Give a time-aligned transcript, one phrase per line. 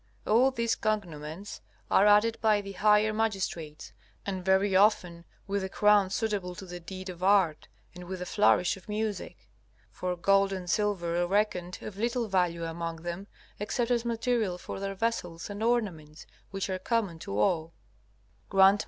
[0.25, 3.93] All these cognomens are added by the higher magistrates,
[4.25, 8.25] and very often with a crown suitable to the deed or art, and with the
[8.25, 9.47] flourish of music.
[9.91, 13.27] For gold and silver are reckoned of little value among them
[13.59, 17.71] except as material for their vessels and ornaments, which are common to all.
[18.51, 18.79] G.M.